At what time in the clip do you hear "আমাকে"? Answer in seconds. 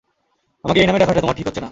0.65-0.79